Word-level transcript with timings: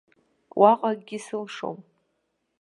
Уаҟа 0.59 0.89
акгьы 0.93 1.17
сылшом. 1.25 1.77